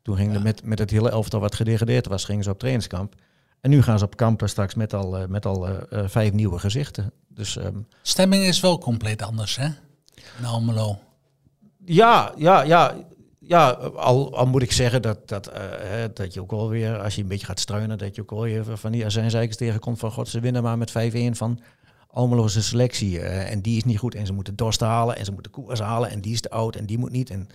[0.06, 0.38] Toen ging ja.
[0.38, 3.14] met, met het hele elftal wat gedegradeerd was, gingen ze op trainingskamp.
[3.60, 6.32] En nu gaan ze op kampen straks met al, uh, met al uh, uh, vijf
[6.32, 7.12] nieuwe gezichten.
[7.28, 9.68] Dus, um, Stemming is wel compleet anders, hè?
[10.38, 10.98] In Almelo.
[11.84, 12.94] Ja, ja, ja.
[13.38, 15.50] Ja, al, al moet ik zeggen dat, dat,
[16.14, 18.42] dat je ook wel weer, als je een beetje gaat struinen, dat je ook wel
[18.42, 20.92] weer van die azijnzeikers tegenkomt van god, ze winnen maar met 5-1
[21.30, 21.60] van
[22.06, 23.20] Almeloze selectie.
[23.20, 26.10] en die is niet goed en ze moeten dorst halen en ze moeten koers halen
[26.10, 27.30] en die is te oud en die moet niet.
[27.30, 27.48] En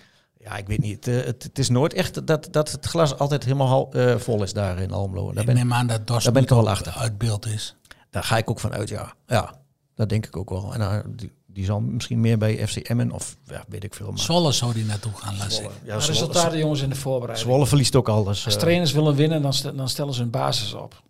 [0.44, 1.06] ja, ik weet niet.
[1.06, 4.54] Het, het, het, is nooit echt dat, dat het glas altijd helemaal uh, vol is
[4.54, 5.32] daar in Almelo.
[5.32, 6.94] Daar ik ben, neem aan dat Dorst daar ben ik wel achter.
[6.94, 7.76] uit beeld is.
[8.10, 9.14] Daar ga ik ook van uit, ja.
[9.28, 9.56] Ja,
[9.96, 10.74] dat denk ik ook wel.
[10.74, 14.10] En uh, die, die zal misschien meer bij FC Emmen of ja, weet ik veel.
[14.10, 14.20] Maar.
[14.20, 17.50] Zwolle zou die naartoe gaan laten Ja, maar resultaten jongens in de voorbereiding.
[17.50, 18.36] Zwolle verliest ook alles.
[18.36, 21.04] Dus, Als uh, trainers willen winnen, dan, st dan stellen ze hun basis op.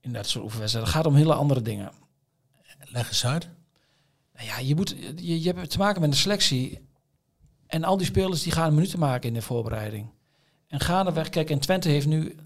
[0.00, 0.92] In dat soort oefenwedstrijden.
[0.92, 1.90] Het gaat om hele andere dingen.
[2.80, 3.48] Leg eens uit.
[4.34, 6.87] Nou ja, je, moet, je, je hebt te maken met een selectie
[7.68, 10.06] en al die spelers die gaan minuten maken in de voorbereiding.
[10.68, 12.36] En gaandeweg, kijk, en Twente heeft nu...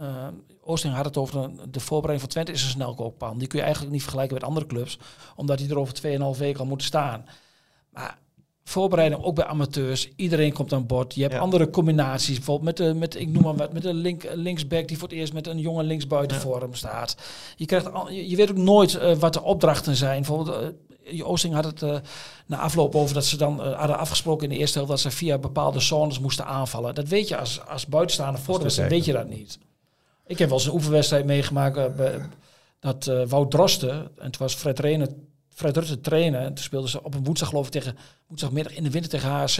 [0.00, 0.26] Uh,
[0.62, 3.38] Oosting had het over de, de, voorbereiding van Twente is een snelkookpan.
[3.38, 4.98] Die kun je eigenlijk niet vergelijken met andere clubs,
[5.36, 5.94] omdat die er over
[6.34, 7.24] 2,5 weken al moeten staan.
[7.90, 8.18] Maar
[8.64, 10.08] voorbereiding ook bij amateurs.
[10.16, 11.14] Iedereen komt aan bod.
[11.14, 12.36] Je hebt andere combinaties.
[12.36, 15.16] Bijvoorbeeld met de, met, ik noem maar wat, met een link, linksback die voor het
[15.16, 17.16] eerst met een jonge linksbuiten voor hem staat.
[17.56, 20.22] Je, krijgt al, je, je weet ook nooit uh, wat de opdrachten zijn.
[20.22, 20.68] Bijvoorbeeld, uh,
[21.22, 21.96] Oosting had het uh,
[22.46, 25.10] na afloop over dat ze dan uh, hadden afgesproken in de eerste helft dat ze
[25.10, 26.94] via bepaalde zones moesten aanvallen.
[26.94, 29.58] Dat weet je als, als buitenstaander voor de wedstrijd, weet je dat niet.
[30.26, 32.28] Ik heb wel eens een oefenwedstrijd meegemaakt uh, bij,
[32.80, 35.08] dat Wout Drosten, en het was Fred, Rene,
[35.48, 37.96] Fred Rutte trainen, en toen speelden ze op een woensdag geloof ik tegen,
[38.26, 39.56] woensdagmiddag in de winter tegen HRC.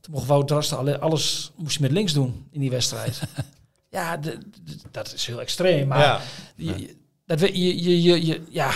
[0.00, 3.20] Toen mocht Wout Drosten alles, moest je met links doen in die wedstrijd.
[3.88, 6.20] ja, de, de, dat is heel extreem, maar ja.
[6.56, 8.70] je, dat, je, je, je, je, ja,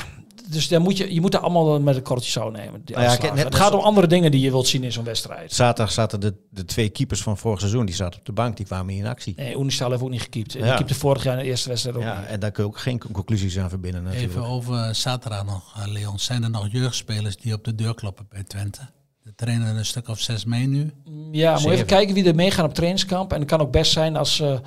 [0.50, 2.82] dus daar moet je, je moet er allemaal met een kortje zo nemen.
[2.84, 5.52] Nou ja, net, het gaat om andere dingen die je wilt zien in zo'n wedstrijd.
[5.52, 8.66] Zaterdag zaten de, de twee keepers van vorig seizoen, die zaten op de bank, die
[8.66, 9.34] kwamen in actie.
[9.36, 10.52] Nee, Unistal heeft ook niet gekiept.
[10.52, 10.60] Ja.
[10.60, 12.28] Die keepte vorig jaar in de eerste wedstrijd ook Ja, niet.
[12.28, 14.32] en daar kun je ook geen conclusies aan verbinden natuurlijk.
[14.32, 16.18] Even over zaterdag nog, uh, Leon.
[16.18, 18.80] Zijn er nog jeugdspelers die op de deur kloppen bij Twente?
[19.22, 20.92] De trainen een stuk of zes mee nu.
[21.32, 23.32] Ja, moet even kijken wie er meegaan op trainingskamp.
[23.32, 24.40] En het kan ook best zijn als...
[24.40, 24.58] Uh,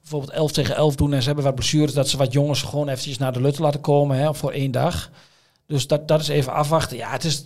[0.00, 2.88] bijvoorbeeld 11 tegen 11 doen en ze hebben wat blessures, dat ze wat jongens gewoon
[2.88, 5.10] eventjes naar de Lutte laten komen hè, voor één dag.
[5.70, 6.96] Dus dat, dat is even afwachten.
[6.96, 7.44] Ja, het is,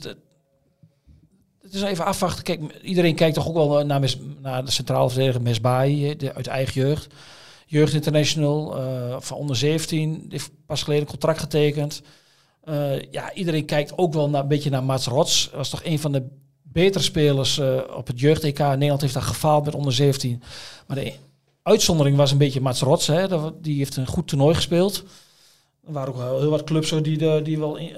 [1.63, 2.45] het is even afwachten.
[2.45, 4.01] Kijk, iedereen kijkt toch ook wel naar,
[4.41, 7.07] naar de centrale verdediger Mesbai uit eigen jeugd.
[7.67, 12.03] Jeugd International uh, van onder 17, heeft pas geleden contract getekend.
[12.65, 15.45] Uh, ja, iedereen kijkt ook wel naar, een beetje naar Mats Rots.
[15.45, 16.27] Dat was toch een van de
[16.63, 18.59] betere spelers uh, op het jeugd-EK.
[18.59, 20.43] Nederland heeft daar gefaald met onder 17.
[20.87, 21.13] Maar de
[21.63, 23.07] uitzondering was een beetje Mats Rots.
[23.07, 23.27] Hè.
[23.61, 25.05] Die heeft een goed toernooi gespeeld.
[25.87, 27.93] Er waren ook heel wat clubs die, de, die wel uh,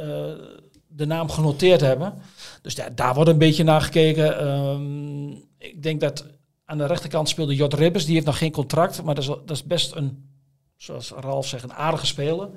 [0.87, 2.15] de naam genoteerd hebben.
[2.63, 4.49] Dus ja, daar wordt een beetje naar gekeken.
[4.49, 6.25] Um, ik denk dat
[6.65, 8.05] aan de rechterkant speelde Jot Ribbers.
[8.05, 10.29] Die heeft nog geen contract, maar dat is, dat is best een,
[10.77, 12.49] zoals Ralf zegt, een aardige speler.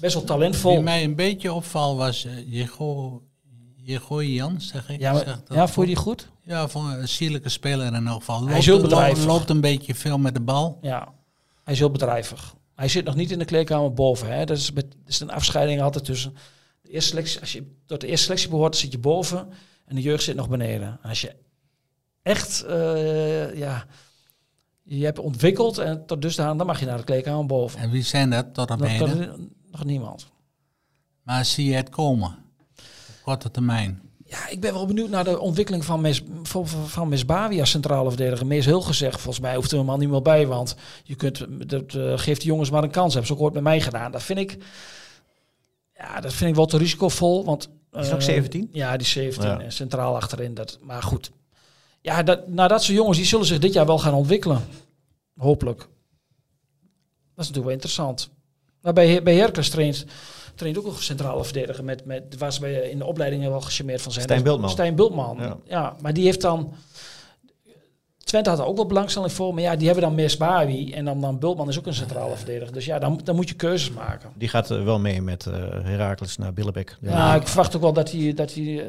[0.00, 0.74] Best wel talentvol.
[0.74, 3.22] Wat mij een beetje opval was uh, Jego,
[3.76, 5.00] Jego Jan, zeg ik.
[5.00, 6.28] Ja, maar, zeg ja vond je die goed?
[6.42, 8.38] Ja, voor een sierlijke speler in elk geval.
[8.38, 9.24] Loopt, hij is heel bedrijvig.
[9.24, 10.78] Loopt een beetje veel met de bal.
[10.82, 11.12] Ja,
[11.64, 12.54] hij is heel bedrijvig.
[12.74, 14.32] Hij zit nog niet in de kleedkamer boven.
[14.32, 14.44] Hè.
[14.44, 16.36] Dat, is met, dat is een afscheiding altijd tussen
[16.82, 17.40] de eerste selectie.
[17.40, 19.48] Als je tot de eerste selectie behoort, zit je boven
[19.86, 20.98] en de jeugd zit nog beneden.
[21.02, 21.36] En als je
[22.22, 23.86] echt, uh, ja,
[24.82, 27.80] je hebt ontwikkeld en tot dusdanig, dan mag je naar de kleedkamer boven.
[27.80, 29.38] En wie zijn dat tot aan dat,
[29.70, 30.32] Nog niemand.
[31.22, 32.28] Maar zie je het komen?
[33.08, 34.03] Op korte termijn.
[34.34, 37.70] Ja, ik ben wel benieuwd naar de ontwikkeling van Mes, van, van Mes Bawi als
[37.70, 38.46] centrale verdediger.
[38.46, 40.46] Mees heel gezegd, volgens mij hoeft er helemaal niet meer bij.
[40.46, 43.12] Want je kunt, dat, uh, geeft de jongens maar een kans.
[43.12, 44.12] Hebben ze ook ooit met mij gedaan.
[44.12, 44.56] Dat vind ik,
[45.96, 47.44] ja, dat vind ik wel te risicovol.
[47.44, 48.60] Want, is ook 17?
[48.60, 49.60] Eh, ja, die 17.
[49.60, 50.54] En centraal achterin.
[50.54, 51.30] Dat, maar goed.
[52.00, 54.64] Ja, dat, nou, dat soort jongens die zullen zich dit jaar wel gaan ontwikkelen.
[55.36, 55.78] Hopelijk.
[55.78, 55.86] Dat
[57.44, 58.30] is natuurlijk wel interessant.
[58.80, 60.04] Maar bij, bij Hercules traint
[60.54, 61.84] traint ook een centrale verdediger.
[61.84, 64.24] Met, met, was bij, in de opleidingen wel gecharmeerd van zijn.
[64.24, 64.70] Stijn Bultman.
[64.70, 65.36] Stijn Bultman.
[65.40, 65.56] Ja.
[65.64, 65.96] ja.
[66.00, 66.74] maar die heeft dan...
[68.24, 71.04] Twente had er ook wel belangstelling voor, maar ja, die hebben dan Mes Bawi en
[71.04, 72.72] dan, dan Bultman is ook een centrale verdediger.
[72.72, 74.30] Dus ja, dan, dan moet je keuzes maken.
[74.34, 76.96] Die gaat uh, wel mee met uh, Heracles naar Billebek.
[77.00, 78.82] Ja, ik verwacht ook wel dat hij, dat hij, uh,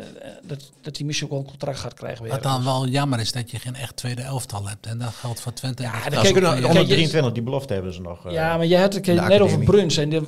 [0.47, 2.27] dat, dat hij misschien ook een contract gaat krijgen.
[2.27, 4.85] Wat dan wel jammer is dat je geen echt tweede elftal hebt.
[4.85, 5.83] En dat geldt voor Twente.
[5.83, 8.31] Ja, dan kijk, de 123, die belofte hebben ze nog.
[8.31, 10.23] ja, maar je hebt het net over Bruns en de,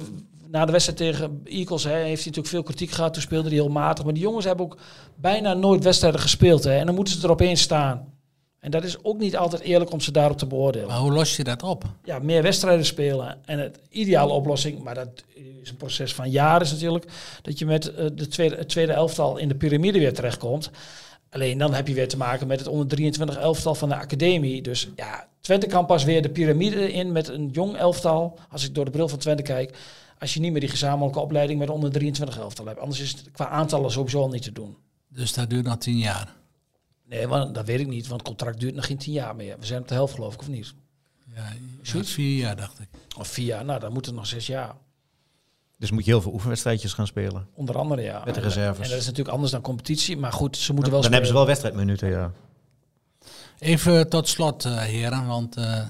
[0.52, 3.14] na de wedstrijd tegen Eagles hè, heeft hij natuurlijk veel kritiek gehad.
[3.14, 4.04] Toen speelde hij heel matig.
[4.04, 4.78] Maar die jongens hebben ook
[5.16, 6.64] bijna nooit wedstrijden gespeeld.
[6.64, 8.16] Hè, en dan moeten ze er opeens staan.
[8.60, 10.88] En dat is ook niet altijd eerlijk om ze daarop te beoordelen.
[10.88, 11.84] Maar hoe los je dat op?
[12.04, 13.38] Ja, meer wedstrijden spelen.
[13.46, 15.24] En het ideale oplossing, maar dat
[15.62, 17.06] is een proces van jaren natuurlijk,
[17.42, 20.72] dat je met uh, de tweede, het tweede elftal in de piramide weer terechtkomt.
[21.30, 24.62] Alleen dan heb je weer te maken met het onder 23 elftal van de academie.
[24.62, 28.40] Dus ja, Twente kan pas weer de piramide in met een jong elftal.
[28.50, 29.78] Als ik door de bril van Twente kijk
[30.20, 32.80] als je niet meer die gezamenlijke opleiding met onder 23 elftal hebt.
[32.80, 34.78] Anders is het qua aantallen sowieso al niet te doen.
[35.08, 36.34] Dus dat duurt nog tien jaar?
[37.06, 39.60] Nee, want, dat weet ik niet, want het contract duurt nog geen tien jaar meer.
[39.60, 40.74] We zijn op de helft geloof ik, of niet?
[41.36, 42.88] Ja, ja vier jaar dacht ik.
[43.18, 44.76] Of vier jaar, nou dan moeten het nog zes jaar.
[45.78, 47.48] Dus moet je heel veel oefenwedstrijdjes gaan spelen?
[47.54, 48.22] Onder andere, ja.
[48.26, 48.84] Met de reserves.
[48.84, 51.36] En dat is natuurlijk anders dan competitie, maar goed, ze moeten wel Dan hebben ze
[51.36, 52.32] wel wedstrijdminuten, ja.
[53.60, 55.58] Even tot slot, uh, heren, want...
[55.58, 55.86] Uh,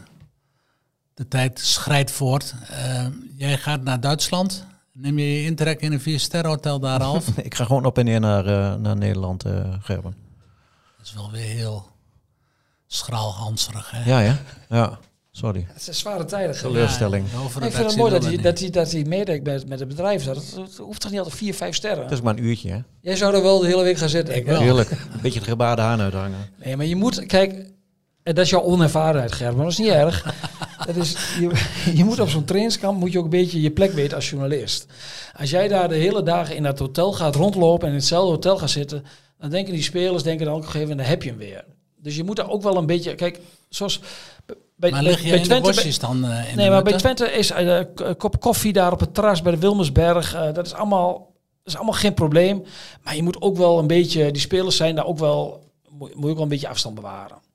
[1.17, 2.53] de tijd schrijdt voort.
[2.71, 4.65] Uh, jij gaat naar Duitsland.
[4.93, 7.21] Neem je je intrek in een vier hotel daar al?
[7.43, 10.15] ik ga gewoon op en neer naar, uh, naar Nederland, uh, Gerben.
[10.97, 11.87] Dat is wel weer heel
[12.87, 14.09] schraalhanserig, hè?
[14.09, 14.37] Ja, ja.
[14.69, 14.99] ja.
[15.31, 15.65] Sorry.
[15.67, 16.57] Het zijn zware tijden.
[16.57, 17.25] Teleurstelling.
[17.31, 19.87] Ja, ik vind het mooi dat hij, dat hij, dat hij meedenkt met, met het
[19.87, 20.23] bedrijf.
[20.23, 22.03] Dat, het hoeft toch niet altijd vier, vijf sterren?
[22.03, 22.79] Dat is maar een uurtje, hè?
[23.01, 24.35] Jij zou er wel de hele week gaan zitten.
[24.35, 24.61] Ik wel.
[24.61, 24.91] Heerlijk.
[24.91, 26.49] Een beetje het gebaarde haan uithangen.
[26.63, 27.25] Nee, maar je moet...
[27.25, 27.75] Kijk,
[28.27, 29.55] en dat is jouw onervarenheid, Gerben.
[29.55, 30.35] Maar dat is niet erg.
[30.85, 31.51] Dat is, je,
[31.93, 34.85] je moet op zo'n trainingskamp moet je ook een beetje je plek weten als journalist.
[35.35, 38.57] Als jij daar de hele dagen in dat hotel gaat rondlopen en in hetzelfde hotel
[38.57, 39.05] gaat zitten,
[39.39, 41.65] dan denken die spelers, denken dan ook een gegeven moment, dan heb je hem weer.
[42.01, 43.99] Dus je moet daar ook wel een beetje, kijk, zoals
[44.75, 46.97] bij, maar lig je bij, in Twente, de bosjes dan uh, in Nee, maar bij
[46.97, 50.65] Twente is uh, een kop koffie daar op het terras bij de Wilmersberg, uh, dat
[50.65, 51.13] is allemaal,
[51.63, 52.63] dat is allemaal geen probleem.
[53.03, 56.23] Maar je moet ook wel een beetje, die spelers zijn daar ook wel, moet, moet
[56.23, 57.45] je ook wel een beetje afstand bewaren.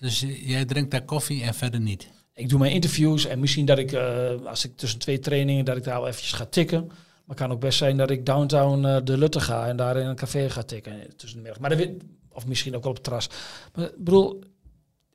[0.00, 2.08] Dus jij drinkt daar koffie en verder niet?
[2.34, 5.76] Ik doe mijn interviews en misschien dat ik, uh, als ik tussen twee trainingen, dat
[5.76, 6.86] ik daar wel eventjes ga tikken.
[6.86, 9.96] Maar het kan ook best zijn dat ik downtown uh, de Lutte ga en daar
[9.96, 11.60] in een café ga tikken tussen de middag.
[11.60, 11.88] Maar dat
[12.32, 13.28] of misschien ook wel op het terras.
[13.74, 14.42] Maar ik bedoel,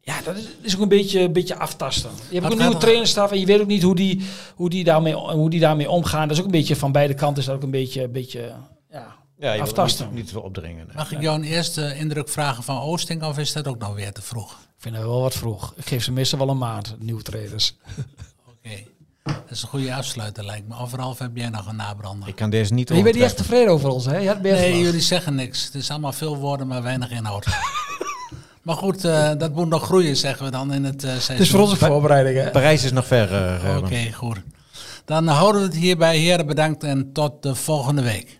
[0.02, 2.12] ja, dat is, is ook een beetje, een beetje aftasten.
[2.30, 4.84] Je hebt ook een nieuwe trainerstaf en je weet ook niet hoe die, hoe, die
[4.84, 6.28] daarmee, hoe die daarmee omgaan.
[6.28, 8.54] Dat is ook een beetje van beide kanten is dat ook een beetje, een beetje
[8.90, 10.06] ja, ja, je aftasten.
[10.06, 10.90] Niet, niet veel opdringen.
[10.96, 14.12] Mag ik jou een eerste indruk vragen van Oosting of is dat ook nog weer
[14.12, 14.58] te vroeg?
[14.86, 15.74] Ik vind dat wel wat vroeg.
[15.76, 17.76] Ik geef ze meestal wel een maand, nieuwe traders.
[18.48, 18.84] Oké.
[19.24, 20.78] Dat is een goede afsluiter, lijkt me.
[20.78, 22.28] Overal heb jij nog een nabrander.
[22.28, 24.18] Ik kan deze niet Je bent niet echt tevreden over ons, hè?
[24.18, 25.66] Je nee, jullie zeggen niks.
[25.66, 27.46] Het is allemaal veel woorden, maar weinig inhoud.
[28.64, 31.36] maar goed, uh, dat moet nog groeien, zeggen we dan in het uh, seizoen.
[31.36, 32.52] Het is voor onze voorbereiding, hè?
[32.52, 33.32] Parijs is nog ver.
[33.32, 34.42] Uh, Oké, okay, goed.
[35.06, 36.18] Dan houden we het hierbij.
[36.18, 38.40] Heren, bedankt en tot de volgende week.